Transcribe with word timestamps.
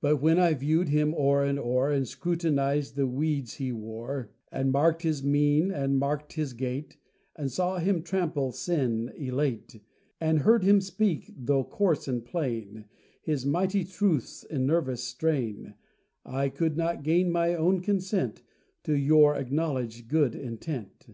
But 0.00 0.18
when 0.22 0.38
I 0.38 0.54
viewed 0.54 0.90
him 0.90 1.12
o'er 1.12 1.42
and 1.42 1.58
o'er, 1.58 1.90
And 1.90 2.06
scrutinized 2.06 2.94
the 2.94 3.08
weeds 3.08 3.54
he 3.54 3.72
wore, 3.72 4.30
And 4.52 4.70
marked 4.70 5.02
his 5.02 5.24
mien 5.24 5.72
and 5.72 5.98
marked 5.98 6.34
his 6.34 6.52
gait, 6.52 6.98
And 7.34 7.50
saw 7.50 7.78
him 7.78 8.04
trample 8.04 8.52
sin, 8.52 9.12
elate, 9.18 9.82
And 10.20 10.38
heard 10.42 10.62
him 10.62 10.80
speak, 10.80 11.34
though 11.36 11.64
coarse 11.64 12.06
and 12.06 12.24
plain, 12.24 12.84
His 13.22 13.44
mighty 13.44 13.82
truths 13.82 14.44
in 14.44 14.66
nervous 14.66 15.02
strain, 15.02 15.74
I 16.24 16.48
could 16.48 16.76
not 16.76 17.02
gain 17.02 17.32
my 17.32 17.56
own 17.56 17.80
consent 17.80 18.40
To 18.84 18.94
your 18.94 19.34
acknowledged 19.34 20.06
good 20.06 20.36
intent. 20.36 21.08